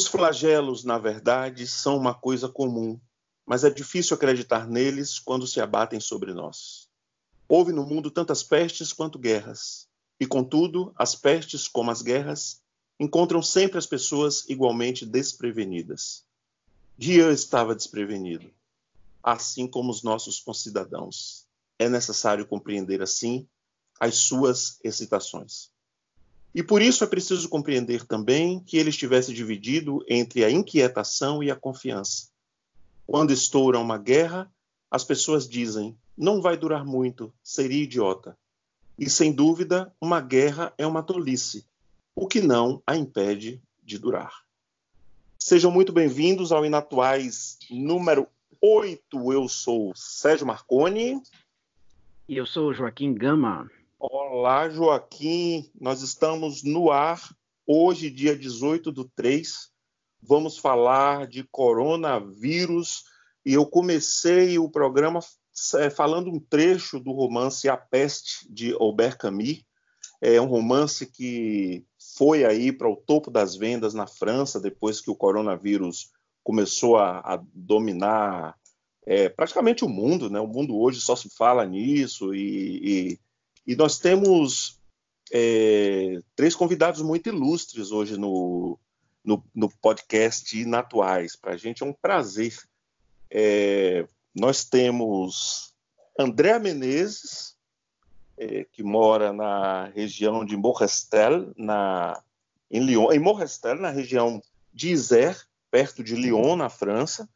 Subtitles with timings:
[0.00, 2.98] Os flagelos, na verdade, são uma coisa comum,
[3.44, 6.88] mas é difícil acreditar neles quando se abatem sobre nós.
[7.46, 9.86] Houve no mundo tantas pestes quanto guerras,
[10.18, 12.62] e contudo, as pestes, como as guerras,
[12.98, 16.24] encontram sempre as pessoas igualmente desprevenidas.
[16.96, 18.50] Dia estava desprevenido,
[19.22, 21.46] assim como os nossos concidadãos.
[21.78, 23.46] É necessário compreender assim
[24.00, 25.69] as suas excitações.
[26.54, 31.50] E por isso é preciso compreender também que ele estivesse dividido entre a inquietação e
[31.50, 32.28] a confiança.
[33.06, 34.50] Quando estoura uma guerra,
[34.90, 38.36] as pessoas dizem: não vai durar muito, seria idiota.
[38.98, 41.64] E sem dúvida, uma guerra é uma tolice,
[42.14, 44.44] o que não a impede de durar.
[45.38, 48.26] Sejam muito bem-vindos ao Inatuais número
[48.60, 49.32] 8.
[49.32, 51.22] Eu sou Sérgio Marconi.
[52.28, 53.70] E eu sou Joaquim Gama.
[54.02, 55.70] Olá, Joaquim.
[55.78, 57.20] Nós estamos no ar
[57.66, 59.68] hoje, dia 18 do 3.
[60.22, 63.04] Vamos falar de coronavírus.
[63.44, 65.20] E eu comecei o programa
[65.74, 69.62] é, falando um trecho do romance A Peste, de Albert Camus.
[70.18, 71.84] É um romance que
[72.16, 76.10] foi aí para o topo das vendas na França, depois que o coronavírus
[76.42, 78.56] começou a, a dominar
[79.06, 80.30] é, praticamente o mundo.
[80.30, 80.40] Né?
[80.40, 83.20] O mundo hoje só se fala nisso e, e
[83.70, 84.80] e nós temos
[85.32, 88.76] é, três convidados muito ilustres hoje no,
[89.24, 91.36] no, no podcast Inatuais.
[91.36, 92.58] Para a gente é um prazer.
[93.30, 95.72] É, nós temos
[96.18, 97.56] André Menezes,
[98.36, 102.20] é, que mora na região de Morestel, na,
[102.68, 104.42] em Lyon, em Morestel, na região
[104.74, 107.30] de Isère, perto de Lyon, na França.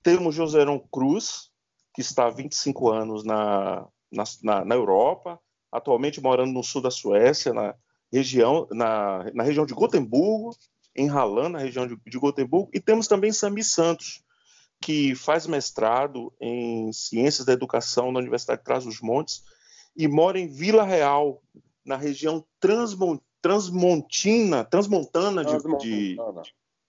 [0.00, 1.50] Temos Joserão Cruz,
[1.92, 5.40] que está há 25 anos na, na, na Europa,
[5.72, 7.74] atualmente morando no sul da Suécia, na
[8.12, 10.54] região, na, na região de Gotemburgo,
[10.94, 14.22] em Halland, na região de, de Gotemburgo, e temos também Sami Santos,
[14.80, 19.42] que faz mestrado em Ciências da Educação na Universidade de Trás-os-Montes
[19.96, 21.40] e mora em Vila Real,
[21.84, 26.16] na região transmon, transmontina, transmontana, de, de,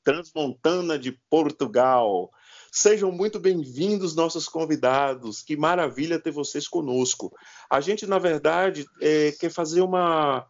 [0.04, 2.32] transmontana de Portugal.
[2.76, 5.44] Sejam muito bem-vindos, nossos convidados.
[5.44, 7.32] Que maravilha ter vocês conosco.
[7.70, 10.44] A gente, na verdade, é, quer fazer uma,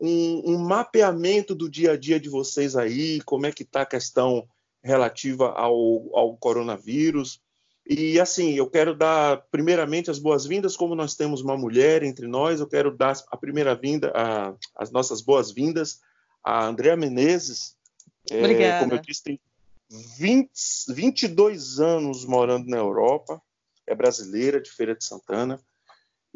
[0.00, 3.86] um, um, mapeamento do dia a dia de vocês aí, como é que está a
[3.86, 4.48] questão
[4.82, 7.40] relativa ao, ao coronavírus.
[7.88, 12.58] E assim, eu quero dar primeiramente as boas-vindas, como nós temos uma mulher entre nós,
[12.58, 16.00] eu quero dar a primeira vinda, a, as nossas boas-vindas
[16.42, 17.76] a Andréa Menezes.
[18.28, 18.64] Obrigada.
[18.64, 19.40] É, como eu disse, tem
[19.90, 20.50] 20,
[20.88, 23.40] 22 anos morando na Europa,
[23.86, 25.58] é brasileira, de Feira de Santana.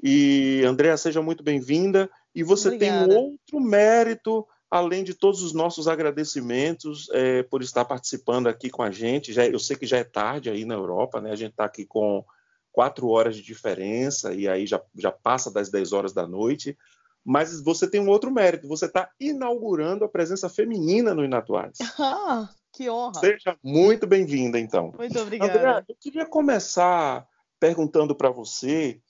[0.02, 2.10] E, Andréa, seja muito bem-vinda.
[2.34, 3.08] E você Obrigada.
[3.08, 8.70] tem um outro mérito, além de todos os nossos agradecimentos é, por estar participando aqui
[8.70, 9.32] com a gente.
[9.32, 11.30] Já, eu sei que já é tarde aí na Europa, né?
[11.30, 12.24] A gente está aqui com
[12.72, 16.76] quatro horas de diferença, e aí já, já passa das 10 horas da noite.
[17.24, 21.76] Mas você tem um outro mérito, você está inaugurando a presença feminina no Inatuais.
[22.00, 23.20] Ah, que honra!
[23.20, 24.92] Seja muito bem-vinda, então.
[24.96, 25.58] Muito obrigada.
[25.58, 27.28] André, eu queria começar
[27.60, 29.00] perguntando para você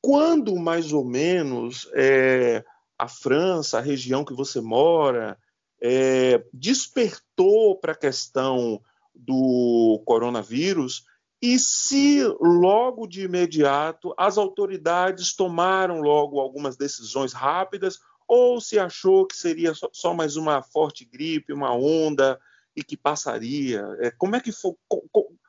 [0.00, 2.64] quando, mais ou menos, é,
[2.98, 5.38] a França, a região que você mora,
[5.80, 8.80] é, despertou para a questão
[9.14, 11.04] do coronavírus
[11.40, 17.98] e se logo de imediato as autoridades tomaram logo algumas decisões rápidas
[18.28, 22.40] ou se achou que seria só mais uma forte gripe, uma onda
[22.74, 23.84] e que passaria?
[24.00, 24.74] É, como é que foi?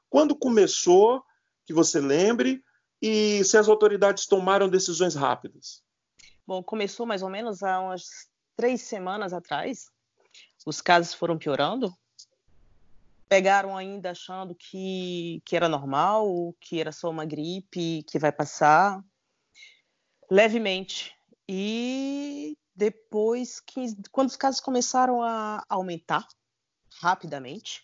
[0.09, 1.23] Quando começou,
[1.65, 2.63] que você lembre,
[3.01, 5.83] e se as autoridades tomaram decisões rápidas?
[6.45, 9.91] Bom, começou mais ou menos há umas três semanas atrás.
[10.65, 11.93] Os casos foram piorando.
[13.27, 19.03] Pegaram ainda achando que, que era normal, que era só uma gripe, que vai passar
[20.29, 21.15] levemente.
[21.47, 26.27] E depois que, quando os casos começaram a aumentar,
[27.03, 27.83] rapidamente.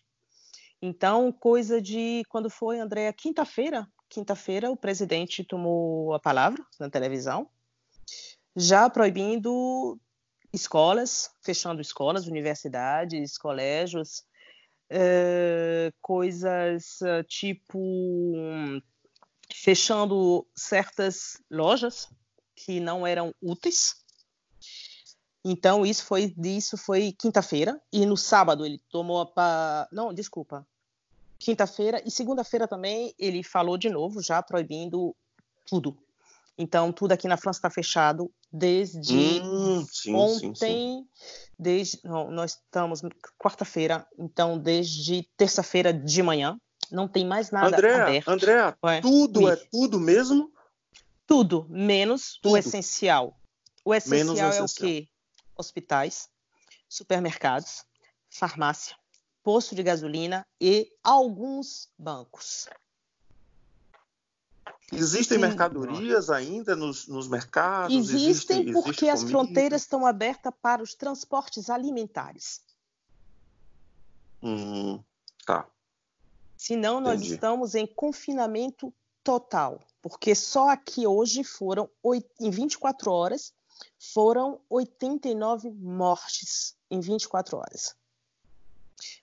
[0.81, 7.49] Então, coisa de quando foi, Andréa, quinta-feira, quinta-feira o presidente tomou a palavra na televisão,
[8.55, 9.99] já proibindo
[10.53, 14.23] escolas, fechando escolas, universidades, colégios,
[14.89, 17.77] uh, coisas uh, tipo
[19.53, 22.07] fechando certas lojas
[22.55, 23.98] que não eram úteis
[25.43, 30.65] então isso foi isso foi quinta-feira e no sábado ele tomou a não desculpa
[31.39, 35.15] quinta-feira e segunda-feira também ele falou de novo já proibindo
[35.65, 35.97] tudo.
[36.57, 40.53] Então, tudo aqui na França está fechado desde hum, sim, ontem.
[40.53, 41.07] Sim, sim.
[41.57, 43.01] Desde, não, nós estamos
[43.37, 46.59] quarta-feira, então desde terça-feira de manhã
[46.91, 48.27] não tem mais nada Andréa, aberto.
[48.29, 50.51] André, tudo é tudo mesmo?
[51.25, 52.53] Tudo, menos tudo.
[52.53, 53.39] o essencial.
[53.85, 55.07] O essencial, o é o quê?
[55.59, 56.29] Hospitais,
[56.87, 57.83] supermercados,
[58.29, 58.95] farmácia,
[59.43, 62.69] posto de gasolina e alguns bancos.
[64.89, 65.41] Existem Sim.
[65.41, 67.93] mercadorias ainda nos, nos mercados?
[67.93, 72.61] Existem existe, porque existe as fronteiras estão abertas para os transportes alimentares.
[74.41, 75.03] Hum,
[75.45, 75.67] tá.
[76.55, 77.33] Senão, nós Entendi.
[77.33, 81.89] estamos em confinamento total, porque só aqui hoje foram,
[82.39, 83.53] em 24 horas,
[83.97, 87.95] foram 89 mortes em 24 horas.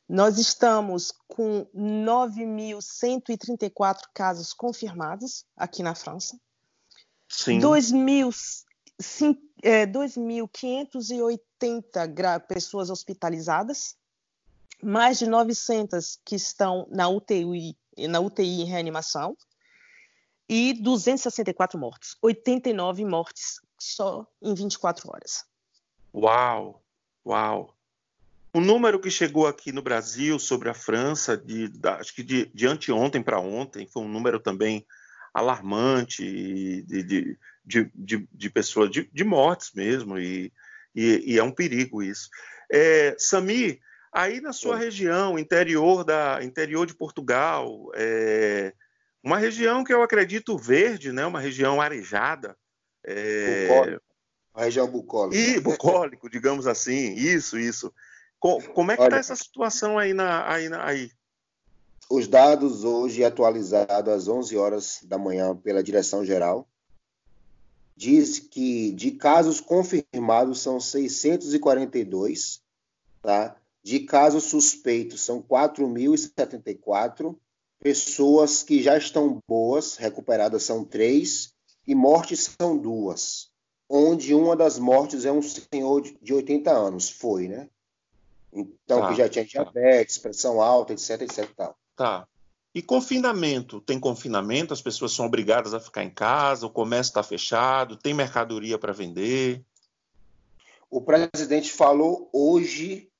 [0.08, 6.38] Nós estamos com 9.134 casos confirmados aqui na França.
[7.28, 7.58] Sim.
[7.58, 9.84] 2.580 é,
[12.38, 13.96] pessoas hospitalizadas,
[14.82, 17.76] mais de 900 que estão na UTI,
[18.08, 19.36] na UTI em reanimação
[20.48, 22.16] e 264 mortos.
[22.22, 25.44] 89 mortes só em 24 horas.
[26.14, 26.82] Uau!
[27.24, 27.76] Uau!
[28.56, 32.46] O número que chegou aqui no Brasil sobre a França, de, da, acho que de,
[32.54, 34.86] de anteontem para ontem, foi um número também
[35.34, 36.22] alarmante
[36.82, 40.50] de, de, de, de pessoas, de, de mortes mesmo, e,
[40.94, 42.30] e, e, é um perigo isso.
[42.72, 43.78] É, Sami,
[44.10, 44.84] aí na sua é.
[44.84, 48.72] região, interior, da, interior de Portugal, é,
[49.22, 52.56] uma região que eu acredito verde, né, uma região arejada.
[53.06, 54.02] É, bucólico.
[54.54, 55.36] Uma região bucólica.
[55.36, 57.92] E bucólico, digamos assim, isso, isso.
[58.38, 61.10] Como é que está essa situação aí, na, aí, na, aí?
[62.10, 66.68] Os dados hoje atualizados às 11 horas da manhã pela direção-geral
[67.96, 72.62] diz que de casos confirmados são 642,
[73.22, 73.56] tá?
[73.82, 77.34] De casos suspeitos são 4.074,
[77.80, 81.55] pessoas que já estão boas, recuperadas são três
[81.86, 83.50] e mortes são duas,
[83.88, 87.68] onde uma das mortes é um senhor de 80 anos, foi, né?
[88.52, 89.62] Então, tá, que já tinha tá.
[89.62, 91.76] diabetes, pressão alta, etc, etc tal.
[91.94, 92.28] Tá.
[92.74, 93.80] E confinamento?
[93.80, 94.74] Tem confinamento?
[94.74, 96.66] As pessoas são obrigadas a ficar em casa?
[96.66, 97.96] O comércio está fechado?
[97.96, 99.64] Tem mercadoria para vender?
[100.90, 103.10] O presidente falou hoje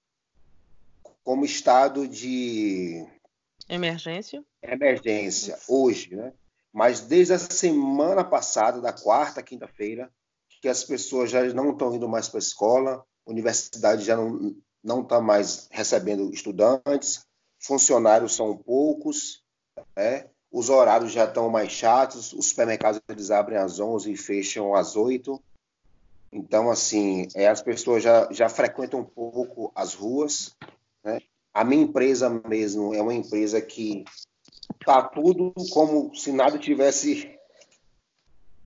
[1.24, 3.06] como estado de
[3.68, 4.44] emergência.
[4.62, 6.32] Emergência hoje, né?
[6.76, 10.12] Mas desde a semana passada, da quarta, quinta-feira,
[10.60, 15.00] que as pessoas já não estão indo mais para a escola, universidade já não não
[15.00, 17.26] está mais recebendo estudantes,
[17.58, 19.42] funcionários são poucos,
[19.96, 20.28] né?
[20.52, 24.96] os horários já estão mais chatos, os supermercados eles abrem às 11 e fecham às
[24.96, 25.42] 8.
[26.30, 30.54] Então, assim, é, as pessoas já, já frequentam um pouco as ruas.
[31.02, 31.22] Né?
[31.54, 34.04] A minha empresa mesmo é uma empresa que
[34.80, 37.36] está tudo como se nada tivesse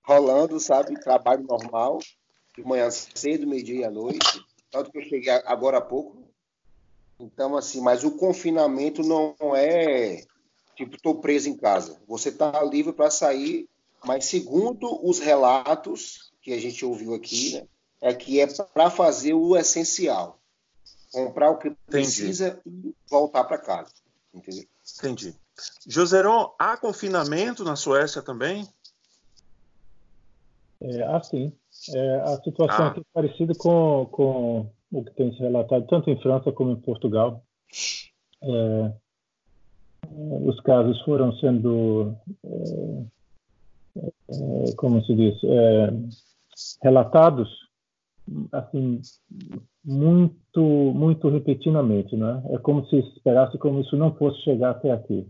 [0.03, 0.99] rolando, sabe?
[0.99, 1.99] Trabalho normal,
[2.55, 4.43] de manhã cedo, meio-dia e à noite.
[4.69, 6.23] Tanto que eu cheguei agora há pouco.
[7.19, 10.23] Então, assim, mas o confinamento não é
[10.75, 12.01] tipo, estou preso em casa.
[12.07, 13.69] Você está livre para sair,
[14.03, 17.67] mas segundo os relatos que a gente ouviu aqui, né,
[18.01, 20.39] é que é para fazer o essencial.
[21.11, 22.89] Comprar o que precisa Entendi.
[22.89, 23.91] e voltar para casa.
[24.33, 24.65] Entendeu?
[24.97, 25.35] Entendi.
[25.87, 28.67] Joseron, há confinamento na Suécia também?
[30.81, 31.53] É, assim,
[31.93, 32.87] é, a situação ah.
[32.89, 36.75] aqui é parecida com, com o que tem se relatado tanto em França como em
[36.75, 37.43] Portugal.
[38.41, 38.91] É,
[40.43, 43.05] os casos foram sendo, é,
[44.67, 45.93] é como se diz, é,
[46.83, 47.49] relatados
[48.51, 49.01] assim
[49.83, 50.61] muito
[50.93, 52.41] muito repetidamente, né?
[52.51, 55.27] É como se esperasse como isso não fosse chegar até aqui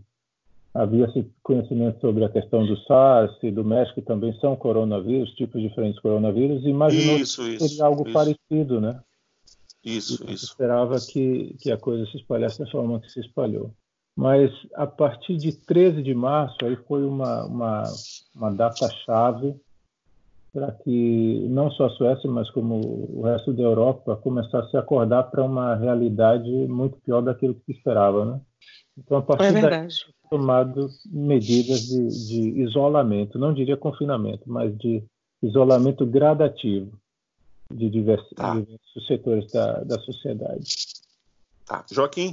[0.74, 5.96] havia-se conhecimento sobre a questão do SARS e do México também são coronavírus, tipos diferentes
[5.96, 8.12] de coronavírus, e imaginou isso, que seria algo isso.
[8.12, 9.00] parecido, né?
[9.84, 10.46] Isso, e isso.
[10.46, 13.74] Esperava que, que a coisa se espalhasse da forma que se espalhou.
[14.16, 17.82] Mas a partir de 13 de março, aí foi uma, uma,
[18.34, 19.54] uma data-chave
[20.52, 22.78] para que não só a Suécia, mas como
[23.10, 27.72] o resto da Europa começasse a acordar para uma realidade muito pior daquilo que se
[27.72, 28.40] esperava, né?
[28.98, 29.96] Então, a partir é verdade.
[30.04, 35.02] Daí, tomado medidas de, de isolamento, não diria confinamento, mas de
[35.42, 36.98] isolamento gradativo
[37.70, 38.54] de diversos, tá.
[38.54, 40.74] diversos setores da, da sociedade.
[41.66, 41.84] Tá.
[41.90, 42.32] Joaquim?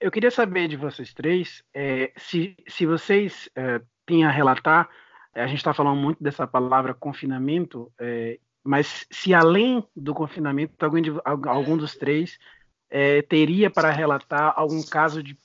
[0.00, 4.88] Eu queria saber de vocês três é, se, se vocês é, têm a relatar
[5.34, 11.00] a gente está falando muito dessa palavra confinamento, é, mas se além do confinamento, algum,
[11.00, 12.38] de, algum dos três
[12.94, 15.36] é, teria para relatar algum caso de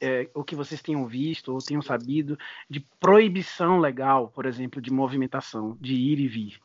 [0.00, 2.38] é, o que vocês tenham visto ou tenham sabido
[2.70, 6.58] de proibição legal, por exemplo, de movimentação, de ir e vir.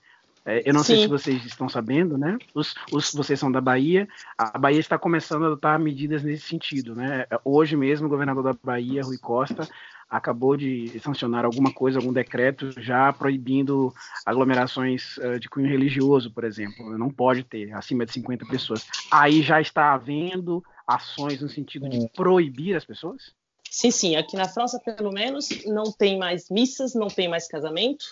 [0.46, 0.96] É, eu não Sim.
[0.96, 2.38] sei se vocês estão sabendo, né?
[2.56, 4.08] Os, os, vocês são da Bahia.
[4.38, 7.26] A Bahia está começando a adotar medidas nesse sentido, né?
[7.44, 9.68] Hoje mesmo, o governador da Bahia, Rui Costa,
[10.12, 13.94] acabou de sancionar alguma coisa, algum decreto já proibindo
[14.26, 16.98] aglomerações uh, de cunho religioso, por exemplo.
[16.98, 18.86] Não pode ter acima de 50 pessoas.
[19.10, 23.34] Aí já está havendo ações no sentido de proibir as pessoas?
[23.70, 24.16] Sim, sim.
[24.18, 28.04] Aqui na França, pelo menos, não tem mais missas, não tem mais casamento,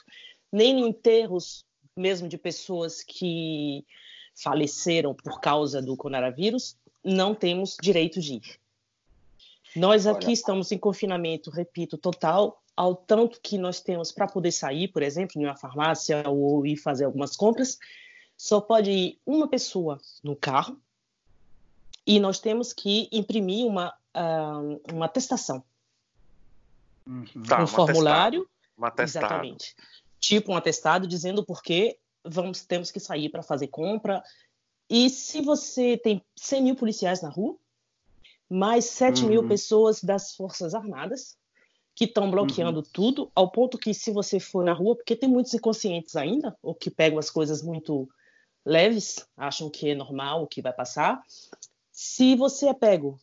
[0.53, 1.65] nem enterros
[1.97, 3.83] mesmo de pessoas que
[4.41, 8.59] faleceram por causa do coronavírus, não temos direito de ir.
[9.75, 10.33] Nós aqui Olha.
[10.33, 15.39] estamos em confinamento, repito, total, ao tanto que nós temos para poder sair, por exemplo,
[15.39, 17.77] em uma farmácia ou ir fazer algumas compras,
[18.37, 20.79] só pode ir uma pessoa no carro
[22.05, 25.63] e nós temos que imprimir uma, uh, uma atestação.
[27.05, 27.43] Uhum.
[27.47, 28.47] Tá, um formulário.
[28.77, 29.25] Uma atestado.
[29.25, 29.75] Exatamente
[30.19, 34.21] tipo um atestado dizendo por que vamos, temos que sair para fazer compra.
[34.89, 37.55] E se você tem 100 mil policiais na rua,
[38.49, 39.29] mais 7 uhum.
[39.29, 41.37] mil pessoas das Forças Armadas,
[41.93, 42.85] que estão bloqueando uhum.
[42.91, 46.73] tudo, ao ponto que se você for na rua, porque tem muitos inconscientes ainda, ou
[46.73, 48.09] que pegam as coisas muito
[48.65, 51.21] leves, acham que é normal, que vai passar.
[51.91, 53.19] Se você é pego,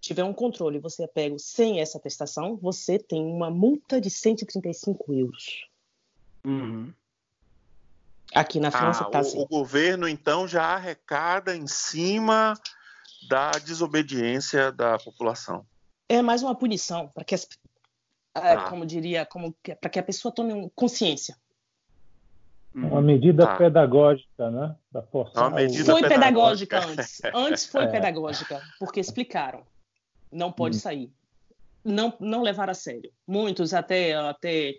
[0.00, 5.12] tiver um controle, você é pego sem essa atestação, você tem uma multa de 135
[5.12, 5.66] euros.
[6.44, 6.92] Uhum.
[8.34, 9.40] Aqui na França está ah, assim.
[9.40, 12.54] O governo, então, já arrecada em cima
[13.28, 15.64] da desobediência da população.
[16.08, 17.46] É mais uma punição, para que, as,
[18.34, 18.68] é, ah.
[18.68, 21.36] como diria, como, para que a pessoa tome consciência.
[22.74, 23.56] Uma medida ah.
[23.56, 24.76] pedagógica, né?
[24.92, 25.40] Da força.
[25.40, 26.80] Uma medida foi pedagógica.
[26.80, 27.20] pedagógica antes.
[27.34, 27.88] Antes foi é.
[27.88, 29.64] pedagógica, porque explicaram.
[30.30, 30.80] Não pode hum.
[30.80, 31.12] sair.
[31.84, 33.10] Não, não levar a sério.
[33.26, 34.74] Muitos até, até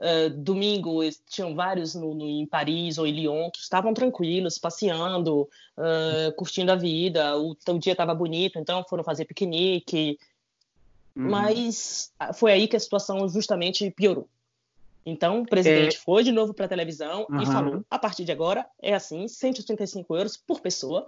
[0.00, 5.48] Uh, domingo tinham vários no, no, em Paris ou em Lyon que estavam tranquilos, passeando,
[5.78, 7.38] uh, curtindo a vida.
[7.38, 10.18] O, o dia estava bonito, então foram fazer piquenique.
[11.16, 11.30] Uhum.
[11.30, 14.28] Mas ah, foi aí que a situação justamente piorou.
[15.06, 16.00] Então o presidente é...
[16.00, 17.42] foi de novo para a televisão uhum.
[17.42, 21.06] e falou: a partir de agora é assim, 185 euros por pessoa.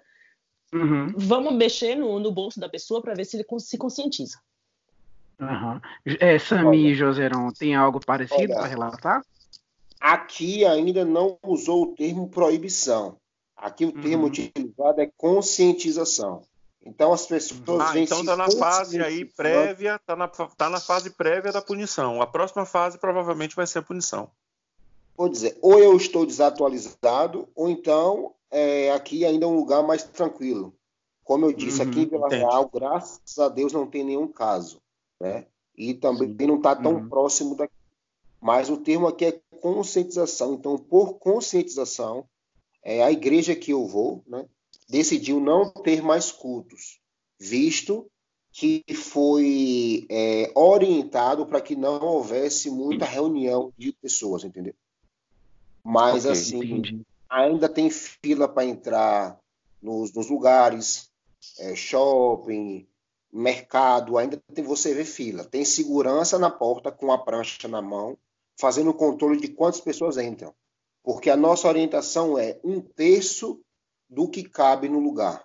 [0.72, 1.12] Uhum.
[1.16, 4.38] Vamos mexer no, no bolso da pessoa para ver se ele se conscientiza.
[5.38, 5.80] Uhum.
[6.18, 9.22] É, Sami e Joserão, tem algo parecido para relatar?
[10.00, 13.18] Aqui ainda não usou o termo proibição.
[13.56, 14.28] Aqui o termo uhum.
[14.28, 16.42] utilizado é conscientização.
[16.84, 20.80] Então as pessoas ah, vêm então está na fase aí prévia, está na, tá na
[20.80, 22.22] fase prévia da punição.
[22.22, 24.30] A próxima fase provavelmente vai ser a punição.
[25.16, 30.04] Vou dizer, ou eu estou desatualizado, ou então é, aqui ainda é um lugar mais
[30.04, 30.74] tranquilo.
[31.24, 34.80] Como eu disse, uhum, aqui em Vila Real, graças a Deus, não tem nenhum caso
[35.20, 35.46] né?
[35.76, 36.46] E também Sim.
[36.46, 37.08] não está tão uhum.
[37.08, 37.74] próximo daqui.
[38.40, 40.54] Mas o termo aqui é conscientização.
[40.54, 42.26] Então, por conscientização,
[42.82, 44.46] é, a igreja que eu vou, né,
[44.88, 47.00] decidiu não ter mais cultos,
[47.38, 48.08] visto
[48.52, 54.74] que foi é, orientado para que não houvesse muita reunião de pessoas, entendeu?
[55.84, 57.02] Mas okay, assim, entendi.
[57.28, 59.38] ainda tem fila para entrar
[59.82, 61.10] nos, nos lugares,
[61.58, 62.86] é, shopping,
[63.32, 65.44] mercado, ainda tem, você vê fila.
[65.44, 68.16] Tem segurança na porta com a prancha na mão,
[68.58, 70.54] fazendo o controle de quantas pessoas entram.
[71.02, 73.60] Porque a nossa orientação é um terço
[74.08, 75.44] do que cabe no lugar.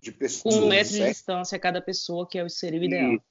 [0.00, 1.04] De pessoas, um metro certo?
[1.04, 3.22] de distância a cada pessoa, que é o seria o ideal.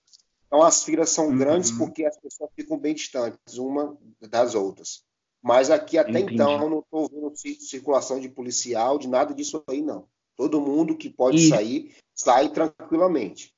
[0.47, 1.37] Então as filas são uhum.
[1.37, 5.03] grandes porque as pessoas ficam bem distantes uma das outras.
[5.41, 6.35] Mas aqui até Entendi.
[6.35, 10.05] então não estou vendo circulação de policial, de nada disso aí não.
[10.35, 11.49] Todo mundo que pode e...
[11.49, 13.51] sair, sai tranquilamente.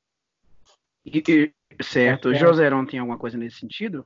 [1.05, 1.51] E,
[1.82, 2.32] certo.
[2.32, 2.36] É.
[2.36, 4.05] Joserão tem alguma coisa nesse sentido?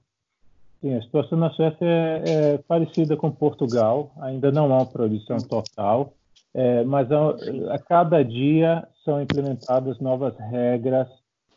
[0.82, 4.12] Sim, a situação na Suécia é, é, parecida com Portugal.
[4.22, 6.14] Ainda não há uma proibição total,
[6.54, 7.30] é, mas a,
[7.74, 11.08] a, cada dia são implementadas novas regras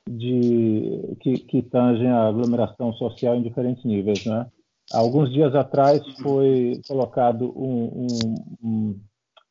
[0.09, 4.25] de, que, que tangem a aglomeração social em diferentes níveis.
[4.25, 4.47] Né?
[4.92, 9.00] Alguns dias atrás foi colocado um, um, um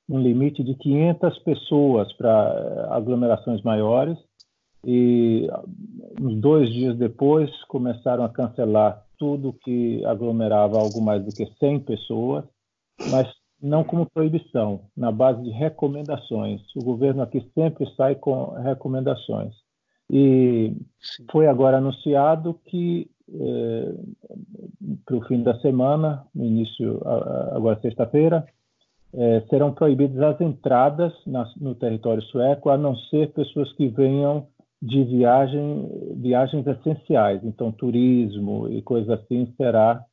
[0.10, 4.18] um limite de 500 pessoas para aglomerações maiores
[4.84, 5.48] e
[6.20, 11.82] uns dois dias depois começaram a cancelar tudo que aglomerava algo mais do que 100
[11.82, 12.46] pessoas,
[13.12, 13.28] mas
[13.62, 16.62] não como proibição, na base de recomendações.
[16.76, 19.54] O governo aqui sempre sai com recomendações.
[20.10, 20.74] E
[21.30, 23.94] foi agora anunciado que, eh,
[25.06, 27.02] para o fim da semana, no início,
[27.52, 28.48] agora sexta-feira,
[29.14, 34.48] é, serão proibidas as entradas na, no território sueco, a não ser pessoas que venham
[34.82, 37.44] de viagem, viagens essenciais.
[37.44, 40.04] Então, turismo e coisas assim será,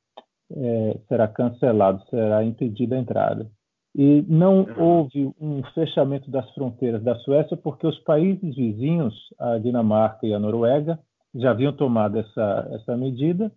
[0.51, 3.51] é, será cancelado, será impedida a entrada.
[3.95, 4.83] E não uhum.
[4.83, 10.39] houve um fechamento das fronteiras da Suécia porque os países vizinhos, a Dinamarca e a
[10.39, 10.99] Noruega,
[11.35, 13.51] já haviam tomado essa, essa medida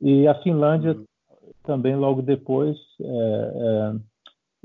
[0.00, 1.04] e a Finlândia uhum.
[1.64, 3.92] também logo depois é, é,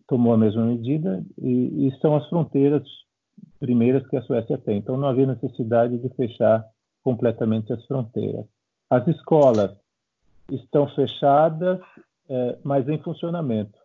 [0.08, 2.84] tomou a mesma medida e, e, são as fronteiras
[3.60, 4.78] primeiras que a Suécia tem.
[4.78, 6.66] Então não havia necessidade de fechar
[7.04, 8.46] completamente as fronteiras.
[8.90, 9.76] As escolas
[10.52, 11.80] estão fechadas,
[12.30, 13.78] é, mas em funcionamento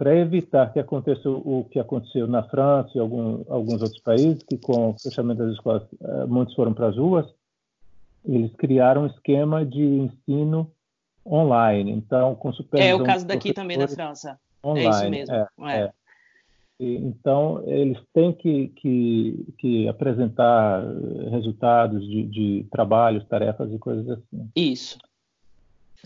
[0.00, 4.56] para evitar que aconteça o que aconteceu na França e algum, alguns outros países, que
[4.56, 7.26] com o fechamento das escolas eh, muitos foram para as ruas,
[8.24, 10.72] eles criaram um esquema de ensino
[11.26, 11.90] online.
[11.92, 12.98] Então, com supervisão...
[12.98, 14.40] É o caso daqui também na França.
[14.64, 15.34] Online, é isso mesmo.
[15.34, 15.80] É, é.
[15.82, 15.92] É.
[16.78, 20.82] E, então, eles têm que, que, que apresentar
[21.30, 24.50] resultados de, de trabalhos, tarefas e coisas assim.
[24.56, 24.98] Isso.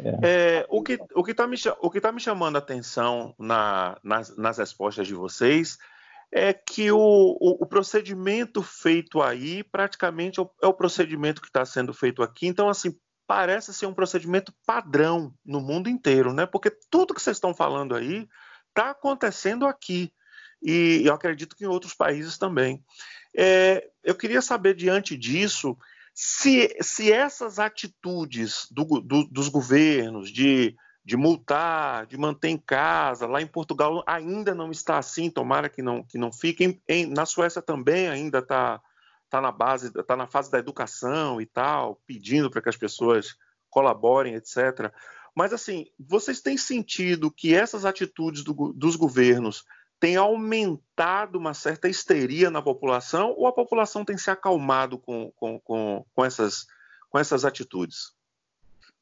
[0.01, 0.19] É.
[0.59, 4.37] É, o que o está me, o que tá me chamando a atenção na, nas,
[4.37, 5.79] nas respostas de vocês
[6.33, 11.47] é que o, o, o procedimento feito aí praticamente é o, é o procedimento que
[11.47, 12.49] está sendo feito aqui.
[12.49, 16.45] Então, assim, parece ser um procedimento padrão no mundo inteiro, né?
[16.45, 18.29] Porque tudo que vocês estão falando aí
[18.75, 20.13] está acontecendo aqui.
[20.61, 22.83] E eu acredito que em outros países também.
[23.37, 25.77] É, eu queria saber, diante disso,
[26.13, 33.27] se, se essas atitudes do, do, dos governos de, de multar, de manter em casa,
[33.27, 36.81] lá em Portugal ainda não está assim, tomara que não, que não fique.
[36.89, 38.81] Em, na Suécia também ainda está
[39.29, 43.37] tá na base, está na fase da educação e tal, pedindo para que as pessoas
[43.69, 44.93] colaborem, etc.
[45.35, 49.65] Mas assim, vocês têm sentido que essas atitudes do, dos governos
[49.99, 55.59] tem aumentado uma certa histeria na população ou a população tem se acalmado com, com,
[55.61, 56.67] com, com essas,
[57.09, 58.13] com essas atitudes?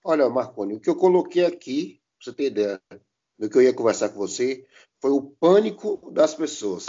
[0.05, 2.81] Olha, Marconi, o que eu coloquei aqui, para você ter ideia
[3.39, 4.67] do que eu ia conversar com você,
[5.01, 6.87] foi o pânico das pessoas.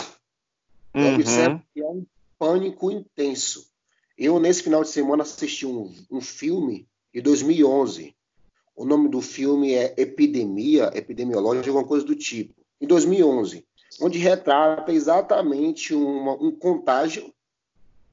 [0.95, 1.15] Uhum.
[1.15, 2.05] observo que é um
[2.37, 3.67] pânico intenso.
[4.15, 8.15] Eu, nesse final de semana, assisti um, um filme de 2011.
[8.75, 12.53] O nome do filme é Epidemia, Epidemiológica, alguma coisa do tipo.
[12.81, 13.65] Em 2011
[14.01, 17.33] onde retrata exatamente uma, um contágio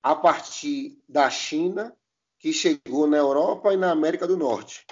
[0.03, 1.95] a partir da China
[2.39, 4.87] que chegou na Europa e na América do Norte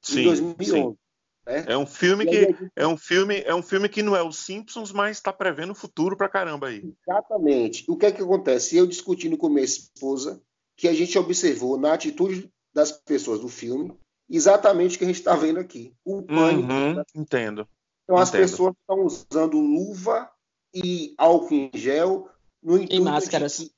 [0.00, 0.70] sim, em 2011.
[0.70, 0.96] Sim.
[1.44, 1.64] Né?
[1.68, 2.70] É um filme que gente...
[2.76, 5.74] é um filme é um filme que não é os Simpsons, mas está prevendo o
[5.74, 6.94] futuro para caramba aí.
[7.06, 7.84] Exatamente.
[7.88, 8.76] O que é que acontece?
[8.76, 10.40] Eu discutindo com minha esposa
[10.76, 13.92] que a gente observou na atitude das pessoas do filme
[14.36, 15.94] exatamente o que a gente está vendo aqui.
[16.04, 16.72] O pânico.
[16.72, 17.68] Uhum, entendo.
[18.04, 20.30] Então as pessoas estão usando luva
[20.74, 22.28] e álcool em gel
[22.62, 23.58] no intuito e máscaras.
[23.58, 23.70] de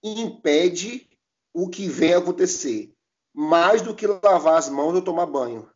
[0.00, 1.08] que impede
[1.52, 2.92] o que vem acontecer,
[3.34, 5.68] mais do que lavar as mãos ou tomar banho.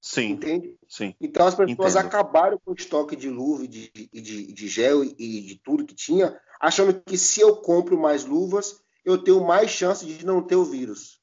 [0.00, 0.32] Sim.
[0.32, 0.76] Entende?
[0.88, 1.14] Sim.
[1.20, 2.06] Então as pessoas Entendo.
[2.06, 5.84] acabaram com o estoque de luva e de, de, de gel e, e de tudo
[5.84, 10.42] que tinha, achando que se eu compro mais luvas, eu tenho mais chance de não
[10.42, 11.20] ter o vírus.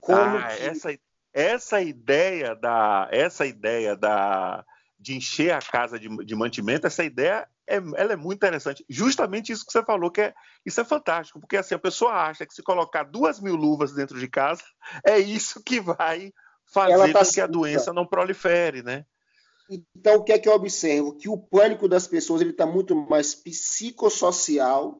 [0.00, 0.62] Como ah, que...
[0.62, 0.98] essa,
[1.34, 4.64] essa ideia da essa ideia da
[4.98, 8.84] de encher a casa de, de mantimento, essa ideia é, ela é muito interessante.
[8.88, 12.46] Justamente isso que você falou, que é, isso é fantástico, porque assim, a pessoa acha
[12.46, 14.62] que se colocar duas mil luvas dentro de casa,
[15.04, 16.32] é isso que vai
[16.66, 19.04] fazer tá com que a doença não prolifere, né?
[19.68, 21.14] Então, o que é que eu observo?
[21.14, 24.98] Que o pânico das pessoas ele está muito mais psicossocial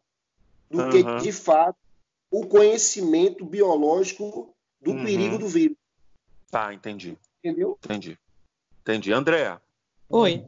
[0.70, 0.90] do uhum.
[0.90, 1.76] que, de fato,
[2.30, 5.04] o conhecimento biológico do uhum.
[5.04, 5.73] perigo do vírus.
[6.54, 7.18] Tá, entendi.
[7.42, 7.76] Entendeu?
[7.82, 8.16] Entendi.
[8.80, 9.12] Entendi.
[9.12, 9.60] Andréa,
[10.08, 10.46] Oi.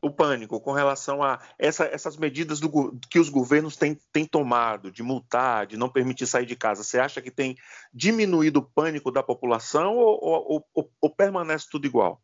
[0.00, 4.90] O pânico com relação a essa, essas medidas do, que os governos têm, têm tomado,
[4.90, 7.56] de multar, de não permitir sair de casa, você acha que tem
[7.94, 12.20] diminuído o pânico da população ou, ou, ou, ou permanece tudo igual?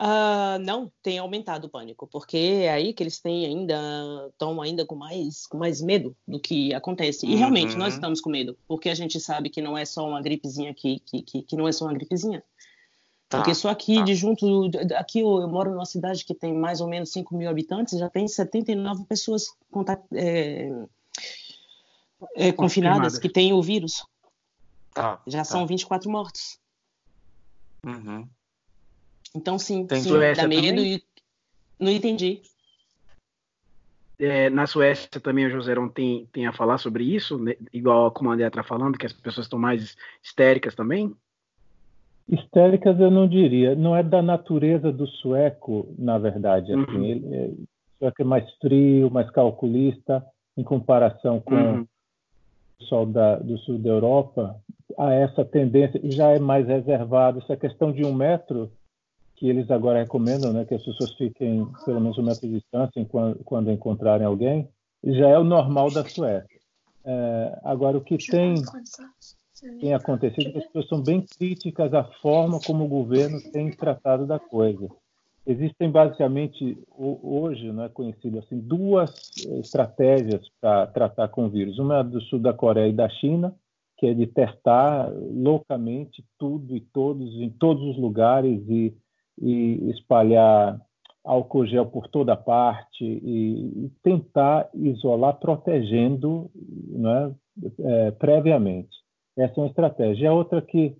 [0.00, 4.86] Uh, não, tem aumentado o pânico, porque é aí que eles têm ainda, estão ainda
[4.86, 7.26] com mais, com mais medo do que acontece.
[7.26, 7.98] E realmente, nós uhum.
[7.98, 11.20] estamos com medo, porque a gente sabe que não é só uma gripezinha aqui, que,
[11.20, 12.42] que, que não é só uma gripezinha.
[13.28, 14.02] Tá, Porque só aqui tá.
[14.02, 14.44] de junto,
[14.96, 18.08] aqui eu, eu, moro numa cidade que tem mais ou menos 5 mil habitantes, já
[18.08, 20.68] tem 79 pessoas contact, é,
[22.34, 24.04] é, confinadas que têm o vírus.
[24.94, 26.10] Tá, já são 24 tá.
[26.10, 26.58] mortos.
[27.86, 28.26] Uhum.
[29.34, 30.94] Então, sim, tem sim dá medo também?
[30.94, 31.02] e
[31.78, 32.42] não entendi.
[34.18, 37.54] É, na Suécia também o Joserão tem, tem a falar sobre isso, né?
[37.72, 41.14] igual como a André está falando, que as pessoas estão mais histéricas também?
[42.28, 46.72] Histéricas eu não diria, não é da natureza do sueco, na verdade.
[46.72, 46.96] Assim.
[46.96, 47.04] Uhum.
[47.04, 47.66] Ele, é, o
[47.98, 51.80] sueco é mais frio, mais calculista, em comparação com uhum.
[51.80, 51.88] o
[52.78, 54.54] pessoal da, do sul da Europa.
[54.98, 57.38] Há essa tendência, e já é mais reservado.
[57.38, 58.70] Essa questão de um metro,
[59.40, 63.02] que eles agora recomendam, né, que as pessoas fiquem pelo menos um metro de distância
[63.06, 64.68] quando, quando encontrarem alguém,
[65.02, 66.46] já é o normal da Suécia.
[67.02, 68.56] É, agora, o que tem
[69.80, 74.38] tem acontecido, as pessoas são bem críticas à forma como o governo tem tratado da
[74.38, 74.88] coisa.
[75.46, 79.10] Existem basicamente hoje, não é conhecido assim, duas
[79.58, 81.78] estratégias para tratar com o vírus.
[81.78, 83.54] Uma é do sul da Coreia e da China,
[83.96, 88.94] que é de testar loucamente tudo e todos em todos os lugares e,
[89.40, 90.80] e espalhar
[91.24, 96.50] álcool gel por toda parte e, tentar isolar, protegendo
[96.88, 97.34] né,
[97.78, 98.90] é, previamente.
[99.36, 100.30] Essa é uma estratégia.
[100.30, 100.96] A outra que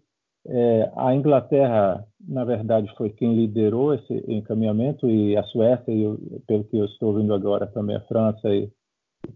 [0.46, 6.18] é, a Inglaterra, na verdade, foi quem liderou esse encaminhamento, e a Suécia, e eu,
[6.46, 8.70] pelo que eu estou vendo agora também a França e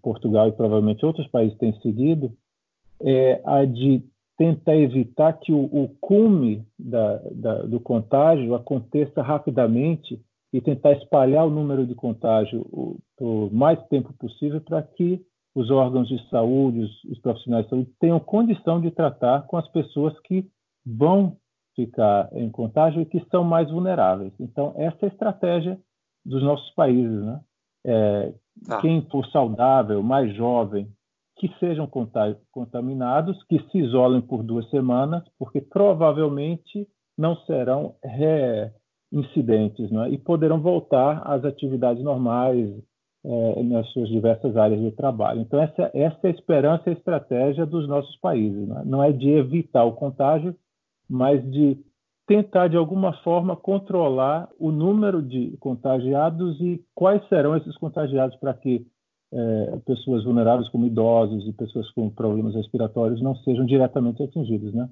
[0.02, 2.32] Portugal e provavelmente outros países têm seguido,
[3.02, 4.02] é a de
[4.36, 10.20] tentar evitar que o, o cume da, da, do contágio aconteça rapidamente
[10.52, 15.20] e tentar espalhar o número de contágio o, o mais tempo possível para que
[15.54, 19.68] os órgãos de saúde, os, os, profissionais de saúde tenham condição de tratar com as
[19.68, 20.48] pessoas que
[20.84, 21.36] vão
[21.76, 24.32] ficar em contágio e que são mais vulneráveis.
[24.40, 25.78] Então, essa é a estratégia
[26.24, 27.22] dos nossos países.
[27.22, 27.40] Né?
[27.86, 28.34] É,
[28.68, 28.78] ah.
[28.80, 30.88] Quem for saudável, mais jovem,
[31.44, 31.86] que sejam
[32.50, 40.08] contaminados, que se isolem por duas semanas, porque provavelmente não serão reincidentes né?
[40.08, 42.70] e poderão voltar às atividades normais,
[43.26, 45.42] é, nas suas diversas áreas de trabalho.
[45.42, 48.66] Então, essa, essa é a esperança e a estratégia dos nossos países.
[48.66, 48.82] Né?
[48.86, 50.56] Não é de evitar o contágio,
[51.06, 51.78] mas de
[52.26, 58.54] tentar, de alguma forma, controlar o número de contagiados e quais serão esses contagiados para
[58.54, 58.86] que
[59.34, 64.72] é, pessoas vulneráveis, como idosos e pessoas com problemas respiratórios, não sejam diretamente atingidos.
[64.72, 64.88] Né?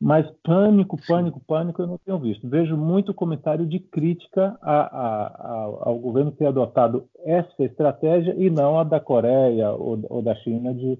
[0.00, 2.48] Mas pânico, pânico, pânico eu não tenho visto.
[2.48, 5.52] Vejo muito comentário de crítica a, a, a,
[5.88, 10.74] ao governo ter adotado essa estratégia e não a da Coreia ou, ou da China
[10.74, 10.98] de,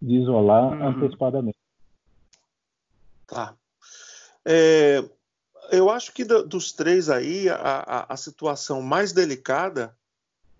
[0.00, 0.88] de isolar uhum.
[0.88, 1.58] antecipadamente.
[3.26, 3.54] Tá.
[4.46, 5.04] É,
[5.70, 9.94] eu acho que do, dos três aí, a, a, situação mais delicada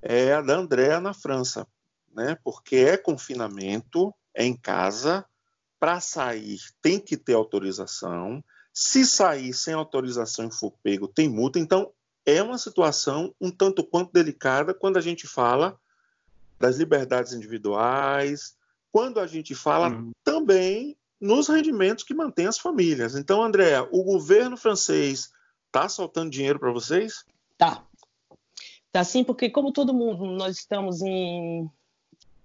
[0.03, 1.67] é a da Andréa na França,
[2.15, 2.37] né?
[2.43, 5.25] Porque é confinamento, é em casa,
[5.79, 8.43] para sair tem que ter autorização.
[8.73, 11.59] Se sair sem autorização e for pego, tem multa.
[11.59, 11.93] Então,
[12.25, 15.79] é uma situação um tanto quanto delicada quando a gente fala
[16.59, 18.57] das liberdades individuais,
[18.93, 20.13] quando a gente fala uhum.
[20.23, 23.15] também nos rendimentos que mantém as famílias.
[23.15, 25.31] Então, André, o governo francês
[25.67, 27.25] está soltando dinheiro para vocês?
[27.57, 27.85] Tá.
[28.91, 31.71] Tá sim, porque como todo mundo, nós estamos em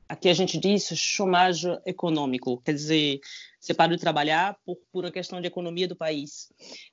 [0.08, 3.20] aqui a gente diz chômage econômico, quer dizer,
[3.60, 6.52] você para de trabalhar por, uma questão de economia do país.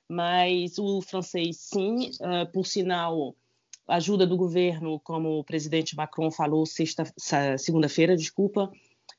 [0.09, 3.35] Mas o francês, sim, uh, por sinal,
[3.87, 7.03] ajuda do governo, como o presidente Macron falou sexta,
[7.59, 8.71] segunda-feira, desculpa,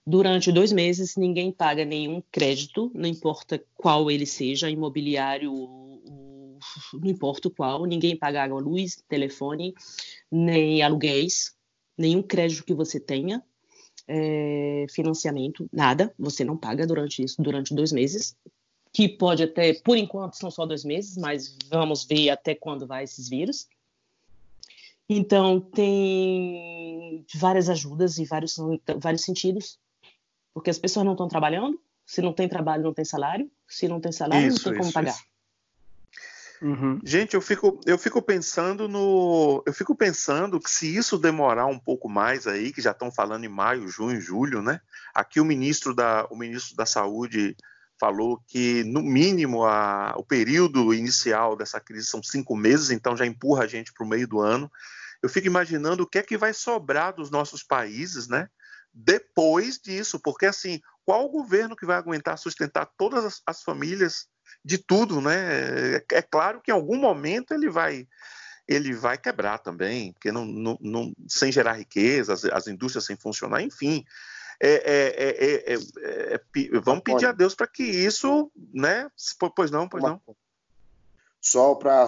[0.06, 5.52] durante dois meses ninguém paga nenhum crédito, não importa qual ele seja, imobiliário,
[6.94, 9.74] não importa qual, ninguém paga água, luz, telefone,
[10.30, 11.54] nem aluguéis,
[11.96, 13.42] nenhum crédito que você tenha,
[14.08, 18.36] é, financiamento, nada, você não paga durante isso, durante dois meses,
[18.92, 23.04] que pode até, por enquanto, são só dois meses, mas vamos ver até quando vai
[23.04, 23.68] esses vírus.
[25.08, 28.56] Então, tem várias ajudas em vários,
[28.98, 29.78] vários sentidos,
[30.52, 34.00] porque as pessoas não estão trabalhando, se não tem trabalho, não tem salário, se não
[34.00, 35.14] tem salário, isso, não tem como isso, pagar.
[35.14, 35.31] Isso.
[36.62, 37.00] Uhum.
[37.02, 39.64] Gente, eu fico, eu fico pensando no.
[39.66, 43.44] Eu fico pensando que se isso demorar um pouco mais aí, que já estão falando
[43.44, 44.80] em maio, junho, julho, né?
[45.12, 47.56] Aqui o ministro da, o ministro da Saúde
[47.98, 53.26] falou que, no mínimo, a, o período inicial dessa crise são cinco meses, então já
[53.26, 54.70] empurra a gente para o meio do ano.
[55.20, 58.48] Eu fico imaginando o que é que vai sobrar dos nossos países, né?
[58.94, 64.28] Depois disso, porque assim, qual o governo que vai aguentar sustentar todas as, as famílias
[64.64, 65.96] de tudo, né?
[65.96, 68.06] É, é claro que em algum momento ele vai
[68.68, 73.16] ele vai quebrar também, porque não, não, não sem gerar riqueza, as, as, indústrias sem
[73.16, 74.04] funcionar, enfim.
[74.60, 79.10] É, é, é, vamos pedir a Deus para que isso, né?
[79.56, 80.20] Pois não, pois não.
[81.40, 82.06] Só para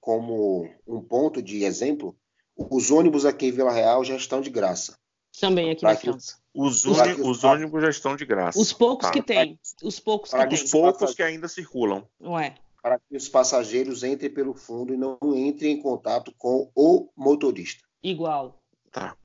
[0.00, 2.16] como um ponto de exemplo,
[2.56, 4.98] os ônibus aqui em Vila Real já estão de graça.
[5.38, 6.41] Também aqui na França.
[6.54, 8.58] Os, uni, os ônibus já estão de graça.
[8.58, 9.12] Os poucos tá.
[9.12, 9.58] que tem.
[9.82, 10.52] Os poucos que tem.
[10.52, 12.06] Os poucos que ainda circulam.
[12.20, 12.54] Ué.
[12.82, 17.82] Para que os passageiros entrem pelo fundo e não entrem em contato com o motorista.
[18.02, 18.60] Igual.
[18.90, 19.16] Tá.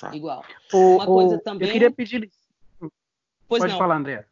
[0.00, 0.14] tá.
[0.14, 0.44] Igual.
[0.72, 1.68] O, uma coisa o, também.
[1.68, 2.30] Eu queria pedir.
[3.46, 3.78] Pois Pode não.
[3.78, 4.26] falar, André.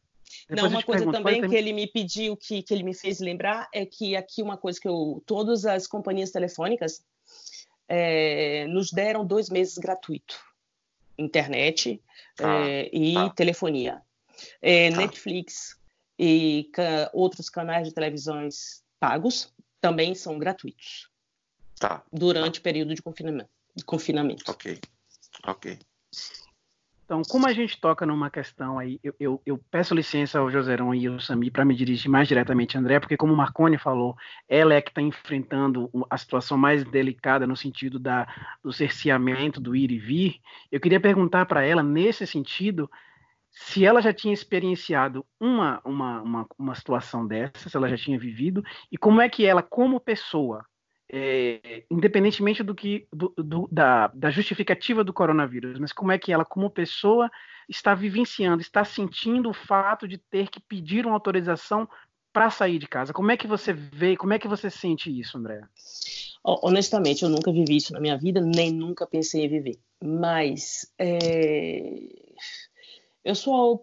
[0.48, 3.20] Depois não, uma coisa pergunto, também que ele me pediu, que, que ele me fez
[3.20, 5.22] lembrar, é que aqui uma coisa que eu.
[5.26, 7.04] Todas as companhias telefônicas
[7.88, 10.49] é, nos deram dois meses gratuito.
[11.20, 12.02] Internet
[12.40, 13.30] ah, é, e ah.
[13.30, 14.02] telefonia.
[14.62, 14.96] É, ah.
[14.96, 15.78] Netflix
[16.18, 21.08] e ca, outros canais de televisões pagos também são gratuitos.
[21.78, 22.04] Tá.
[22.12, 23.50] Durante o período de confinamento.
[23.74, 24.50] De confinamento.
[24.50, 24.78] Ok.
[25.46, 25.78] Ok.
[27.10, 30.94] Então, como a gente toca numa questão aí, eu, eu, eu peço licença ao Joserão
[30.94, 34.16] e ao Sami para me dirigir mais diretamente a André, porque como o Marconi falou,
[34.48, 38.28] ela é que está enfrentando a situação mais delicada no sentido da,
[38.62, 40.40] do cerceamento, do ir e vir.
[40.70, 42.88] Eu queria perguntar para ela, nesse sentido,
[43.50, 48.20] se ela já tinha experienciado uma, uma, uma, uma situação dessa, se ela já tinha
[48.20, 50.64] vivido, e como é que ela, como pessoa,
[51.12, 56.32] é, independentemente do que do, do, da, da, justificativa do coronavírus, mas como é que
[56.32, 57.30] ela, como pessoa,
[57.68, 61.88] está vivenciando, está sentindo o fato de ter que pedir uma autorização
[62.32, 63.12] para sair de casa.
[63.12, 65.62] Como é que você vê, como é que você sente isso, André?
[66.44, 69.78] Honestamente, eu nunca vivi isso na minha vida, nem nunca pensei em viver.
[70.02, 72.29] Mas é
[73.24, 73.82] eu sou,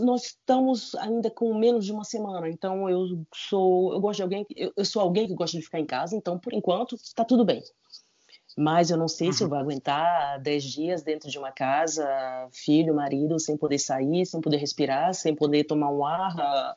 [0.00, 4.46] nós, estamos ainda com menos de uma semana, então eu sou, eu gosto de alguém,
[4.56, 7.44] eu, eu sou alguém que gosta de ficar em casa, então por enquanto está tudo
[7.44, 7.62] bem.
[8.56, 9.32] Mas eu não sei uhum.
[9.32, 9.50] se eu uhum.
[9.50, 12.06] vou aguentar 10 dias dentro de uma casa,
[12.52, 16.74] filho, marido, sem poder sair, sem poder respirar, sem poder tomar um ar.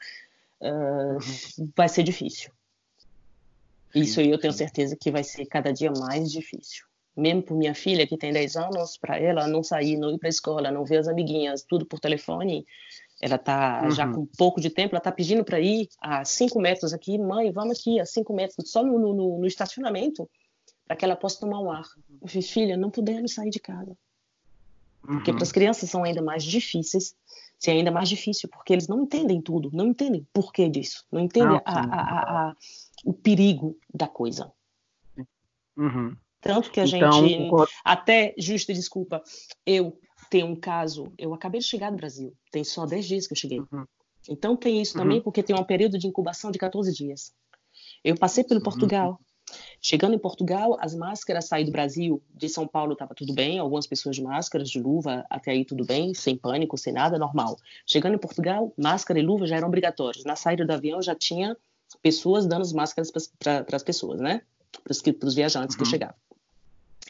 [0.62, 1.16] Uh,
[1.60, 1.72] uhum.
[1.76, 2.50] Vai ser difícil.
[3.94, 7.74] Isso aí eu tenho certeza que vai ser cada dia mais difícil mesmo por minha
[7.74, 10.84] filha, que tem 10 anos, para ela não sair, não ir para a escola, não
[10.84, 12.66] ver as amiguinhas, tudo por telefone,
[13.22, 13.92] ela está uhum.
[13.92, 17.52] já com pouco de tempo, ela está pedindo para ir a 5 metros aqui, mãe,
[17.52, 20.30] vamos aqui a 5 metros, só no, no, no estacionamento,
[20.86, 21.86] para que ela possa tomar um ar.
[22.22, 23.98] Eu falei, filha, não podemos sair de casa.
[25.02, 25.38] Porque uhum.
[25.38, 27.16] para as crianças são ainda mais difíceis,
[27.58, 31.06] se é ainda mais difícil, porque eles não entendem tudo, não entendem o porquê disso,
[31.12, 32.56] não entendem a, a, a,
[33.06, 34.52] o perigo da coisa.
[35.78, 36.16] Uhum.
[36.46, 37.50] Tanto que a então, gente,
[37.84, 39.24] até, justa desculpa,
[39.66, 43.34] eu tenho um caso, eu acabei de chegar do Brasil, tem só 10 dias que
[43.34, 43.60] eu cheguei.
[43.60, 43.84] Uhum.
[44.30, 45.24] Então tem isso também, uhum.
[45.24, 47.34] porque tem um período de incubação de 14 dias.
[48.04, 48.64] Eu passei pelo uhum.
[48.64, 49.20] Portugal.
[49.82, 53.88] Chegando em Portugal, as máscaras saí do Brasil, de São Paulo estava tudo bem, algumas
[53.88, 57.58] pessoas de máscaras, de luva, até aí tudo bem, sem pânico, sem nada, normal.
[57.88, 60.24] Chegando em Portugal, máscara e luva já eram obrigatórios.
[60.24, 61.58] Na saída do avião já tinha
[62.04, 64.42] pessoas dando as máscaras para as pessoas, né?
[64.84, 65.90] Para os viajantes que uhum.
[65.90, 66.25] chegavam.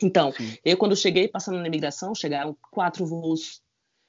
[0.01, 0.57] Então, Sim.
[0.63, 3.61] eu quando cheguei passando na imigração, chegaram quatro voos.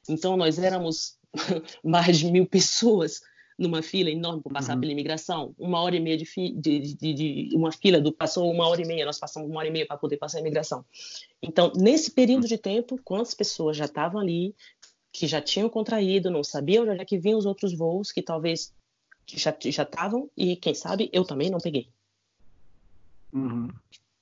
[0.09, 1.19] Então, nós éramos
[1.85, 3.21] mais de mil pessoas
[3.59, 4.81] numa fila enorme para passar uhum.
[4.81, 5.55] pela imigração.
[5.59, 8.87] Uma hora e meia de, de, de, de, uma fila do passou uma hora e
[8.87, 10.85] meia, nós passamos uma hora e meia para poder passar a imigração.
[11.43, 14.55] Então, nesse período de tempo, quantas pessoas já estavam ali,
[15.11, 18.75] que já tinham contraído, não sabiam onde é que vinham os outros voos, que talvez
[19.27, 19.51] já
[19.83, 21.89] estavam, e quem sabe eu também não peguei.
[23.33, 23.69] Uhum.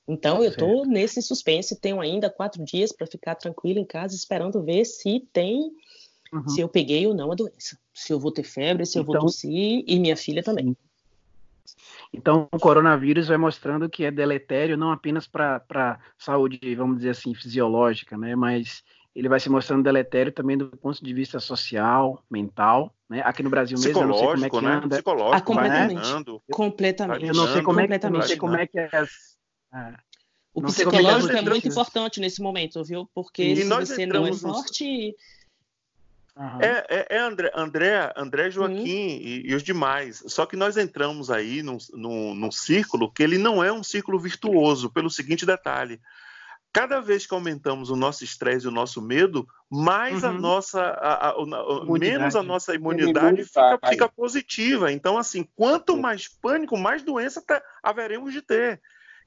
[0.07, 4.63] Então, eu estou nesse suspense, tenho ainda quatro dias para ficar tranquilo em casa, esperando
[4.63, 5.71] ver se tem,
[6.33, 6.49] uhum.
[6.49, 7.79] se eu peguei ou não a doença.
[7.93, 10.77] Se eu vou ter febre, se eu vou então tossir, e minha filha também.
[12.13, 17.11] Então, o coronavírus vai mostrando que é deletério não apenas para a saúde, vamos dizer
[17.11, 18.37] assim, fisiológica, né?
[18.37, 18.85] Mas
[19.17, 23.23] ele vai se mostrando deletério também do ponto de vista social, mental, né?
[23.25, 24.73] Aqui no Brasil mesmo, eu não sei como é que né?
[24.75, 24.97] anda.
[24.97, 26.13] Psicológico, ah, completamente.
[26.13, 26.39] Né?
[26.53, 27.27] completamente.
[27.27, 29.34] Eu não sei como é, que, não sei como é que as,
[29.75, 29.95] é.
[30.55, 33.11] O não psicológico é, é muito importante nesse momento, viu?
[33.13, 35.17] Porque e se você não é forte.
[36.37, 36.61] Uhum.
[36.61, 39.21] É, é, é, André, André, André Joaquim uhum.
[39.21, 40.23] e, e, os demais.
[40.27, 44.19] Só que nós entramos aí num, num, num, círculo que ele não é um círculo
[44.19, 46.01] virtuoso, pelo seguinte detalhe.
[46.73, 50.31] Cada vez que aumentamos o nosso estresse e o nosso medo, mais uhum.
[50.31, 54.91] a nossa, a, a, a, menos a nossa imunidade fica, fica, positiva.
[54.91, 58.81] Então, assim, quanto mais pânico, mais doença tá, haveremos de ter.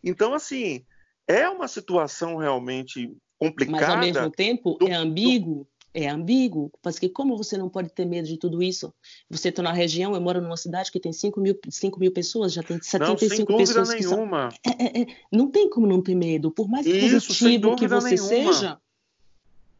[0.04, 0.86] Então, assim,
[1.28, 3.82] é uma situação realmente complicada.
[3.82, 5.64] Mas, ao mesmo tempo, do, é ambíguo.
[5.64, 5.68] Do...
[5.94, 8.94] É ambíguo, porque como você não pode ter medo de tudo isso?
[9.32, 12.54] Você está na região, eu moro numa cidade que tem 5 mil, 5 mil pessoas,
[12.54, 14.52] já tem 75 não, pessoas que nenhuma.
[14.52, 14.74] são...
[14.74, 18.16] É, é, é, não tem como não ter medo, por mais isso, positivo que você
[18.16, 18.54] nenhuma.
[18.54, 18.80] seja,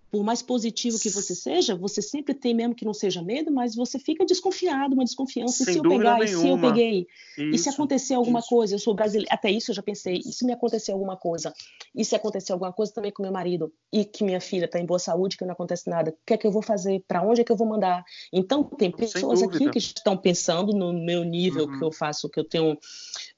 [0.10, 3.76] por mais positivo que você seja, você sempre tem mesmo que não seja medo, mas
[3.76, 5.66] você fica desconfiado, uma desconfiança.
[5.66, 6.24] Sem e se eu pegar, nenhuma.
[6.24, 7.08] e se eu peguei?
[7.38, 8.50] Isso, e se acontecer alguma isso.
[8.50, 8.76] coisa?
[8.76, 10.20] Eu sou brasileira, até isso eu já pensei.
[10.20, 11.54] E se me acontecer alguma coisa?
[11.94, 13.72] E se acontecer alguma coisa também com meu marido?
[13.92, 16.12] E que minha filha está em boa saúde, que não acontece nada?
[16.12, 17.04] O que é que eu vou fazer?
[17.08, 18.04] Para onde é que eu vou mandar?
[18.32, 21.80] Então, tem pessoas aqui que estão pensando no meu nível, uhum.
[21.80, 22.78] que eu faço, que eu tenho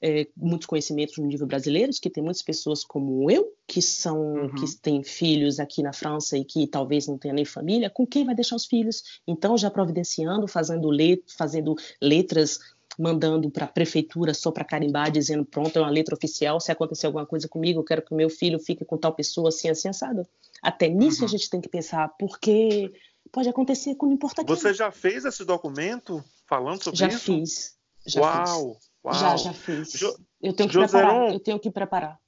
[0.00, 4.54] é, muitos conhecimentos no nível brasileiro, que tem muitas pessoas como eu, que são, uhum.
[4.54, 8.24] que têm filhos aqui na França e que talvez não tenha nem família, com quem
[8.24, 9.20] vai deixar os filhos?
[9.26, 12.58] Então, já providenciando, fazendo, let fazendo letras,
[12.98, 17.06] mandando para a prefeitura só para carimbar, dizendo: pronto, é uma letra oficial, se acontecer
[17.06, 19.88] alguma coisa comigo, eu quero que o meu filho fique com tal pessoa assim, assim,
[19.88, 20.26] assado.
[20.62, 21.26] Até nisso uhum.
[21.26, 22.92] a gente tem que pensar, porque
[23.32, 24.54] pode acontecer com não importa quem.
[24.54, 27.20] Você já fez esse documento falando sobre já isso?
[27.20, 27.74] Fiz,
[28.06, 28.90] já uau, fiz.
[29.04, 29.14] Uau!
[29.14, 29.92] Já, já fiz.
[29.92, 31.08] Jo eu tenho que Joseron...
[31.08, 31.32] preparar.
[31.32, 32.20] Eu tenho que preparar.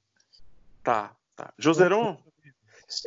[0.83, 1.53] Tá, tá.
[1.57, 2.17] Joseron,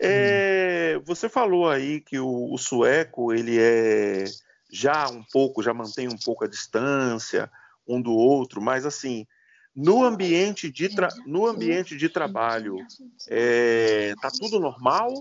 [0.00, 4.24] é, você falou aí que o, o, sueco ele é
[4.70, 7.50] já um pouco, já mantém um pouco a distância
[7.86, 9.26] um do outro, mas assim
[9.74, 10.88] no ambiente de
[11.26, 12.76] no ambiente de trabalho
[13.28, 15.12] é, tá tudo normal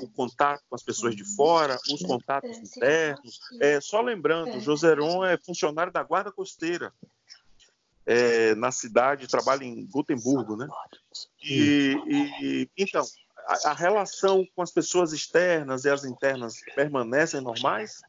[0.00, 3.40] o contato com as pessoas de fora, os contatos internos.
[3.60, 6.92] É, só lembrando, Joseron é funcionário da Guarda Costeira
[8.06, 10.68] é, na cidade, trabalha em Gotemburgo, né?
[11.42, 13.04] E, e então
[13.64, 18.00] a, relação com as pessoas externas e as internas permanecem normais?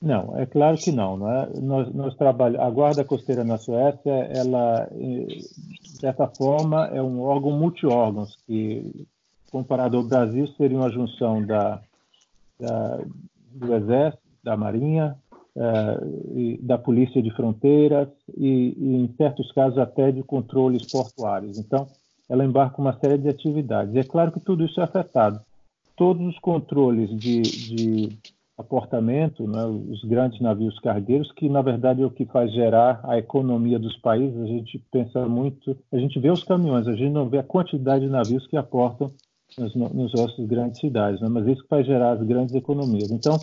[0.00, 1.16] Não, é claro que não.
[1.16, 1.50] não é?
[1.60, 7.52] Nós, nós trabalhamos, a Guarda Costeira na Suécia, ela, de certa forma, é um órgão
[7.52, 9.06] multi-órgãos, que,
[9.50, 11.80] comparado ao Brasil, seria uma junção da,
[12.58, 13.00] da
[13.50, 15.16] do Exército, da Marinha,
[15.56, 21.58] uh, da Polícia de Fronteiras e, e, em certos casos, até de controles portuários.
[21.58, 21.88] Então,
[22.28, 23.94] ela embarca uma série de atividades.
[23.94, 25.40] E é claro que tudo isso é afetado.
[25.96, 28.18] Todos os controles de, de
[28.56, 33.16] aportamento, né, os grandes navios cargueiros, que na verdade é o que faz gerar a
[33.16, 34.40] economia dos países.
[34.40, 38.04] A gente pensa muito, a gente vê os caminhões, a gente não vê a quantidade
[38.04, 39.12] de navios que aportam
[39.56, 43.10] nos, nos nossas grandes cidades, né, mas isso que faz gerar as grandes economias.
[43.10, 43.38] Então,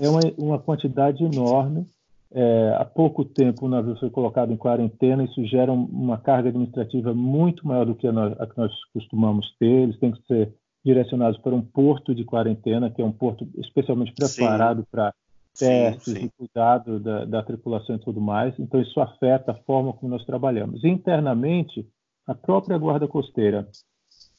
[0.00, 1.86] é uma, uma quantidade enorme
[2.30, 7.14] é, há pouco tempo o navio foi colocado em quarentena, isso gera uma carga administrativa
[7.14, 9.82] muito maior do que a, nós, a que nós costumamos ter.
[9.84, 14.12] Eles têm que ser direcionados para um porto de quarentena, que é um porto especialmente
[14.12, 15.14] preparado para
[15.58, 16.26] testes sim, sim.
[16.26, 18.54] e cuidado da, da, tripulação e tudo mais.
[18.58, 20.84] Então, isso afeta a forma como nós trabalhamos.
[20.84, 21.86] Internamente,
[22.26, 23.66] a própria Guarda Costeira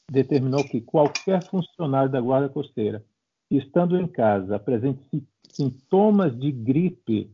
[0.10, 3.04] determinou que qualquer funcionário da Guarda Costeira,
[3.50, 5.00] estando em casa, apresente
[5.52, 7.32] sintomas de gripe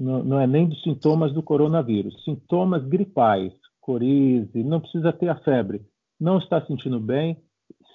[0.00, 5.36] não, não é nem dos sintomas do coronavírus, sintomas gripais, corize, não precisa ter a
[5.36, 5.82] febre,
[6.20, 7.36] não está sentindo bem,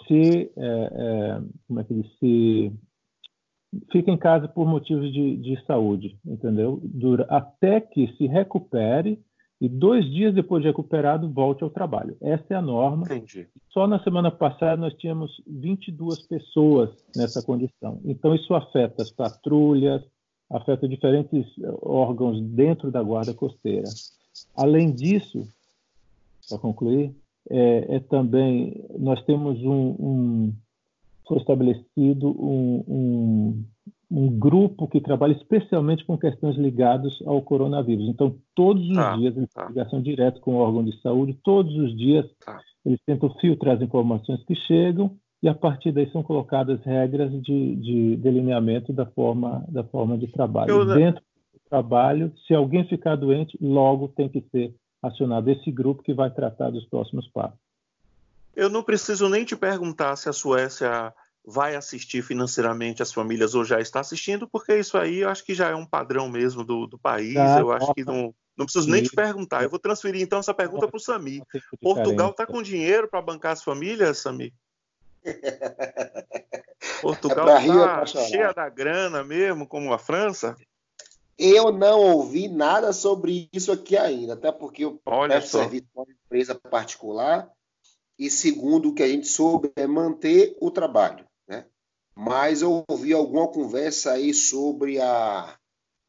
[0.07, 2.73] se, é, é, como é que diz, se
[3.91, 6.79] fica em casa por motivos de, de saúde, entendeu?
[6.83, 9.19] Dura até que se recupere
[9.59, 12.17] e dois dias depois de recuperado volte ao trabalho.
[12.19, 13.03] Essa é a norma.
[13.05, 13.47] Entendi.
[13.69, 18.01] Só na semana passada nós tínhamos 22 pessoas nessa condição.
[18.03, 20.01] Então isso afeta as patrulhas,
[20.51, 21.45] afeta diferentes
[21.81, 23.87] órgãos dentro da guarda costeira.
[24.55, 25.47] Além disso,
[26.47, 27.15] para concluir,
[27.49, 30.53] é, é, também nós temos um, um
[31.27, 33.65] foi estabelecido um, um,
[34.11, 38.09] um, grupo que trabalha especialmente com questões ligadas ao coronavírus.
[38.09, 41.73] Então, todos os ah, dias, eles têm ligação direta com o órgão de saúde, todos
[41.75, 42.59] os dias ah.
[42.85, 47.75] eles tentam filtrar as informações que chegam e a partir daí são colocadas regras de,
[47.75, 50.69] de delineamento da forma, da forma de trabalho.
[50.69, 50.85] Eu...
[50.85, 51.21] Dentro
[51.53, 56.29] do trabalho, se alguém ficar doente, logo tem que ser acionado esse grupo que vai
[56.29, 57.57] tratar dos próximos passos.
[58.55, 61.11] Eu não preciso nem te perguntar se a Suécia
[61.43, 65.55] vai assistir financeiramente as famílias ou já está assistindo, porque isso aí eu acho que
[65.55, 67.35] já é um padrão mesmo do, do país.
[67.35, 69.63] Ah, eu acho que não, não preciso nem te perguntar.
[69.63, 71.41] Eu vou transferir então essa pergunta para o Sami.
[71.81, 74.53] Portugal está com dinheiro para bancar as famílias, Sami?
[77.01, 80.55] Portugal está é cheia da grana mesmo, como a França?
[81.37, 86.03] Eu não ouvi nada sobre isso aqui ainda, até porque eu Olha presto serviço para
[86.03, 87.51] uma empresa particular
[88.17, 91.65] e segundo o que a gente soube é manter o trabalho, né?
[92.15, 95.57] Mas eu ouvi alguma conversa aí sobre a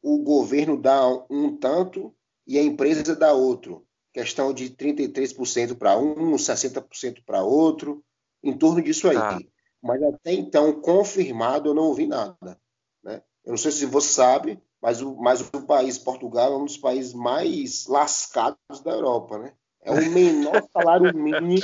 [0.03, 2.13] o governo dá um tanto
[2.45, 8.03] e a empresa dá outro, questão de 33% para um, 60% para outro
[8.43, 9.17] em torno disso aí.
[9.17, 9.39] Ah.
[9.81, 12.57] Mas até então, confirmado, eu não ouvi nada.
[13.03, 13.21] Né?
[13.45, 16.77] Eu não sei se você sabe, mas o, mas o país, Portugal, é um dos
[16.77, 19.53] países mais lascados da Europa, né?
[19.81, 21.61] É o menor salário mínimo,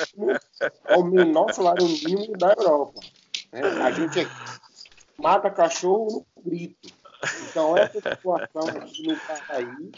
[0.86, 3.00] é o menor salário mínimo da Europa.
[3.52, 4.28] É, a gente
[5.18, 6.90] mata cachorro no grito.
[7.50, 9.92] Então, essa situação aqui no Paraí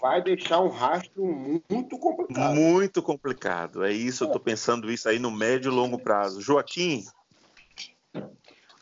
[0.00, 1.24] vai deixar um rastro
[1.70, 2.54] muito complicado.
[2.54, 3.84] Muito complicado.
[3.84, 6.40] É isso, eu estou pensando isso aí no médio e longo prazo.
[6.40, 7.04] Joaquim?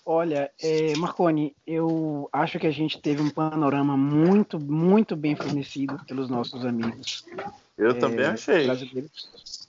[0.08, 5.98] Olha, é, Marconi, eu acho que a gente teve um panorama muito, muito bem fornecido
[6.06, 7.24] pelos nossos amigos.
[7.76, 8.68] Eu é, também achei.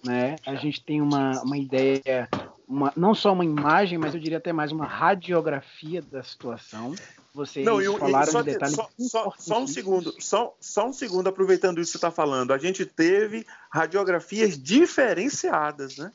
[0.06, 0.36] Né?
[0.46, 2.30] A gente tem uma, uma ideia,
[2.68, 6.94] uma, não só uma imagem, mas eu diria até mais uma radiografia da situação.
[7.38, 8.76] Vocês não, eu, falaram só, de detalhes.
[8.76, 12.52] Só, só, só, um segundo, só, só um segundo, aproveitando isso que você está falando.
[12.52, 16.12] A gente teve radiografias diferenciadas, né?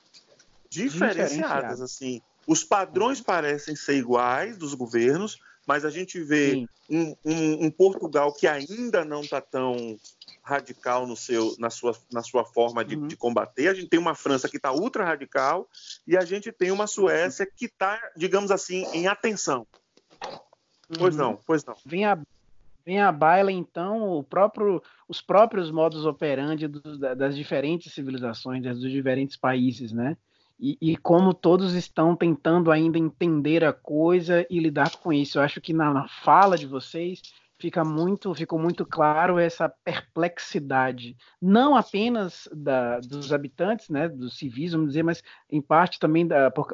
[0.69, 1.81] Diferenciadas, diferenciadas.
[1.81, 2.21] assim.
[2.45, 8.33] Os padrões parecem ser iguais dos governos, mas a gente vê um, um, um, Portugal
[8.33, 9.97] que ainda não está tão
[10.43, 13.07] radical no seu, na, sua, na sua forma de, uhum.
[13.07, 13.69] de combater.
[13.69, 15.69] A gente tem uma França que está ultra radical
[16.05, 19.65] e a gente tem uma Suécia que está, digamos assim, em atenção.
[20.99, 21.39] Pois não, uhum.
[21.47, 21.75] pois não.
[21.85, 22.19] Vem a,
[22.85, 29.37] vem a baila, então, próprio, os próprios modos operandi do, das diferentes civilizações, dos diferentes
[29.37, 30.17] países, né?
[30.61, 35.39] E, e, como todos estão tentando ainda entender a coisa e lidar com isso.
[35.39, 37.21] Eu acho que na, na fala de vocês
[37.63, 44.73] fica muito, ficou muito claro essa perplexidade, não apenas da, dos habitantes, né, dos civis,
[44.73, 46.67] vamos dizer, mas em parte também da, por,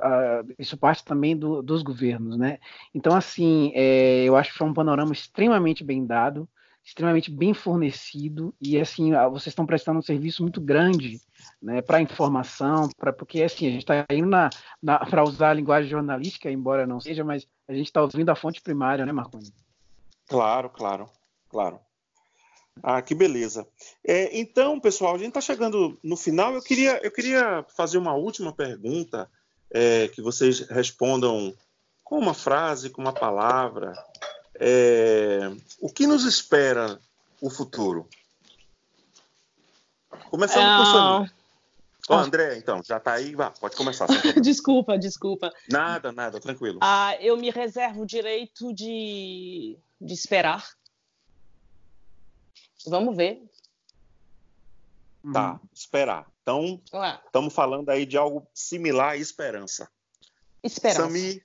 [0.59, 2.59] isso parte também do, dos governos, né?
[2.95, 6.49] Então, assim, é, eu acho que foi um panorama extremamente bem dado,
[6.83, 11.21] extremamente bem fornecido e assim vocês estão prestando um serviço muito grande
[11.61, 14.49] né, para informação, para porque assim a gente está indo na,
[14.83, 18.35] na para usar a linguagem jornalística, embora não seja, mas a gente está ouvindo a
[18.35, 19.53] fonte primária, né, Marconi?
[20.29, 21.11] Claro, claro,
[21.49, 21.81] claro.
[22.83, 23.67] Ah, que beleza.
[24.07, 26.55] É, então, pessoal, a gente está chegando no final.
[26.55, 29.29] Eu queria, eu queria fazer uma última pergunta,
[29.71, 31.55] é, que vocês respondam
[32.05, 33.93] com uma frase, com uma palavra.
[34.55, 35.51] É,
[35.81, 36.99] o que nos espera
[37.41, 38.09] o futuro?
[40.31, 41.33] Começando com o Samir.
[42.11, 44.07] Ó, oh, André, então, já está aí, vá, pode começar.
[44.41, 45.53] desculpa, desculpa.
[45.71, 46.79] Nada, nada, tranquilo.
[46.81, 50.67] Ah, eu me reservo o direito de de esperar.
[52.87, 53.43] Vamos ver.
[55.33, 56.31] Tá, esperar.
[56.43, 56.81] Então,
[57.27, 59.91] estamos falando aí de algo similar à esperança.
[60.63, 61.03] Esperança.
[61.03, 61.43] Sami,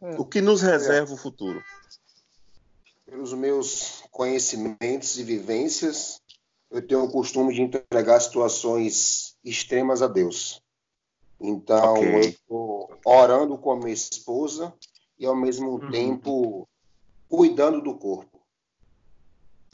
[0.00, 0.16] hum.
[0.18, 1.62] o que nos reserva o futuro?
[3.04, 6.22] Pelos meus conhecimentos e vivências,
[6.70, 10.62] eu tenho o costume de entregar situações extremas a Deus.
[11.38, 12.14] Então, okay.
[12.14, 14.72] eu estou orando com a minha esposa
[15.18, 15.90] e, ao mesmo uhum.
[15.90, 16.68] tempo,
[17.32, 18.38] cuidando do corpo.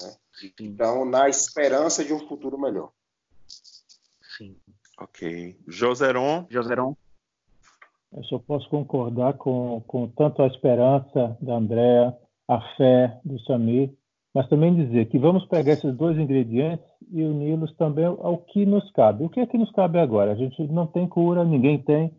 [0.00, 0.14] Né?
[0.60, 2.92] Então, na esperança de um futuro melhor.
[4.36, 4.56] Sim.
[4.96, 5.58] Ok.
[5.66, 6.46] Joseron.
[6.48, 6.96] Joseron.
[8.12, 13.92] Eu só posso concordar com, com tanto a esperança da Andréa, a fé do Samir,
[14.32, 18.88] mas também dizer que vamos pegar esses dois ingredientes e uni-los também ao que nos
[18.92, 19.24] cabe.
[19.24, 20.30] O que é que nos cabe agora?
[20.30, 22.14] A gente não tem cura, ninguém tem,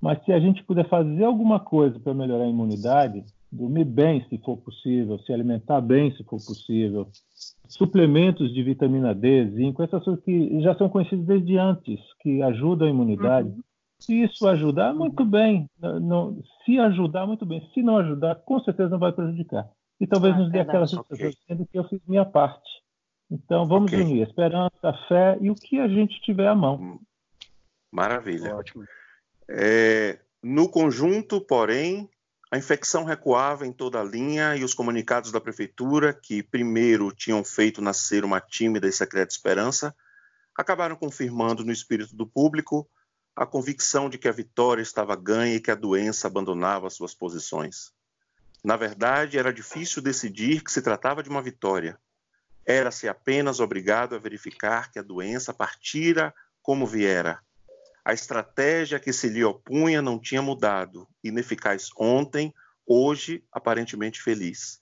[0.00, 4.38] mas se a gente puder fazer alguma coisa para melhorar a imunidade, dormir bem, se
[4.38, 7.08] for possível, se alimentar bem, se for possível,
[7.68, 12.88] suplementos de vitamina D, zinco, essas coisas que já são conhecidas desde antes, que ajudam
[12.88, 13.48] a imunidade.
[13.48, 13.62] Uhum.
[14.00, 15.70] Se isso ajudar, muito bem.
[15.78, 17.64] Não, se ajudar, muito bem.
[17.72, 19.68] Se não ajudar, com certeza não vai prejudicar.
[20.00, 21.56] E talvez ah, nos dê aquela sensação okay.
[21.56, 22.68] de que eu fiz minha parte.
[23.30, 24.04] Então, vamos okay.
[24.04, 26.98] unir esperança, fé e o que a gente tiver à mão.
[27.92, 28.56] Maravilha.
[28.56, 28.84] Ótimo.
[29.48, 32.08] É, no conjunto, porém,
[32.52, 37.42] a infecção recuava em toda a linha e os comunicados da prefeitura, que primeiro tinham
[37.42, 39.96] feito nascer uma tímida e secreta esperança,
[40.54, 42.86] acabaram confirmando no espírito do público
[43.34, 47.90] a convicção de que a vitória estava ganha e que a doença abandonava suas posições.
[48.62, 51.98] Na verdade, era difícil decidir que se tratava de uma vitória.
[52.66, 57.40] Era-se apenas obrigado a verificar que a doença partira como viera,
[58.04, 62.52] a estratégia que se lhe opunha não tinha mudado, ineficaz ontem,
[62.86, 64.80] hoje aparentemente feliz.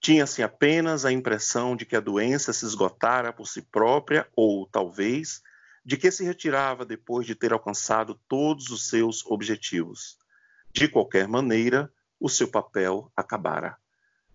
[0.00, 5.42] Tinha-se apenas a impressão de que a doença se esgotara por si própria, ou, talvez,
[5.84, 10.16] de que se retirava depois de ter alcançado todos os seus objetivos.
[10.72, 13.76] De qualquer maneira, o seu papel acabara.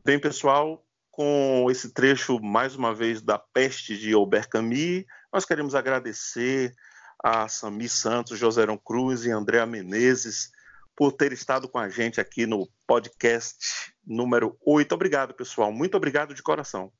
[0.03, 5.73] Bem, pessoal, com esse trecho, mais uma vez, da Peste de Albert Camus, nós queremos
[5.73, 6.75] agradecer
[7.23, 10.51] a Sami Santos, Joserão Cruz e Andréa Menezes
[10.95, 14.93] por ter estado com a gente aqui no podcast número 8.
[14.93, 15.71] Obrigado, pessoal.
[15.71, 16.91] Muito obrigado de coração.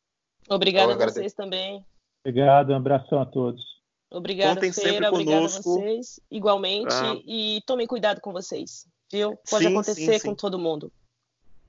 [0.49, 1.85] Obrigado a vocês também.
[2.23, 3.63] Obrigado, um abração a todos.
[4.11, 5.09] Obrigada, Contem Feira.
[5.09, 6.19] Obrigada a vocês.
[6.29, 6.93] Igualmente.
[6.93, 7.15] Ah.
[7.25, 8.87] E tomem cuidado com vocês.
[9.11, 9.37] Viu?
[9.49, 10.91] Pode sim, acontecer sim, com todo mundo.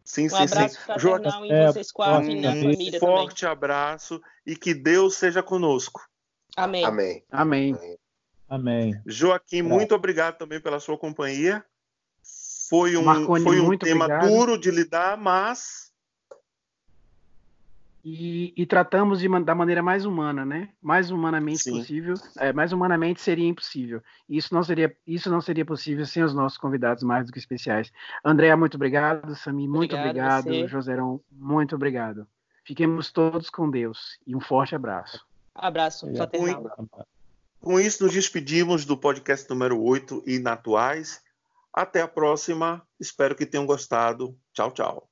[0.05, 0.82] Sim, um sim, abraço sim.
[0.82, 3.53] fraternal em é, vocês quatro e na família Forte também.
[3.53, 6.01] abraço e que Deus seja conosco.
[6.57, 6.84] Amém.
[6.84, 7.24] Amém.
[7.30, 7.74] Amém.
[7.74, 7.99] Amém.
[9.07, 11.64] Joaquim, muito obrigado também pela sua companhia.
[12.68, 14.28] Foi um, Marconi, foi um tema obrigado.
[14.28, 15.86] duro de lidar, mas
[18.09, 20.68] e, e, tratamos de, da maneira mais humana, né?
[20.80, 21.72] Mais humanamente Sim.
[21.72, 22.14] possível.
[22.38, 24.01] É, mais humanamente seria impossível.
[24.28, 27.92] Isso não seria, isso não seria possível sem os nossos convidados mais do que especiais.
[28.24, 29.34] Andréa, muito obrigado.
[29.34, 30.47] Sami, muito obrigado.
[30.47, 30.68] obrigado.
[30.68, 32.28] Joserão, muito obrigado.
[32.62, 35.26] Fiquemos todos com Deus e um forte abraço.
[35.53, 36.76] Abraço fraternal.
[37.67, 41.21] Com isso, nos despedimos do podcast número 8 Inatuais.
[41.75, 42.81] Até a próxima.
[43.01, 44.39] Espero que tenham gostado.
[44.55, 45.11] Tchau, tchau.